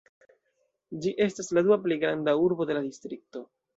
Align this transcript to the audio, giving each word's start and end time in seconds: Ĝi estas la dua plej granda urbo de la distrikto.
Ĝi 1.03 1.11
estas 1.27 1.53
la 1.57 1.63
dua 1.67 1.79
plej 1.85 1.99
granda 2.05 2.35
urbo 2.49 2.71
de 2.71 2.79
la 2.79 2.83
distrikto. 2.89 3.45